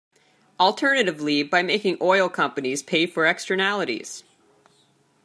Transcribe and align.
Alternatively, 0.59 1.43
by 1.43 1.61
making 1.61 1.99
oil 2.01 2.27
companies 2.27 2.81
pay 2.81 3.05
for 3.05 3.27
externalities. 3.27 4.23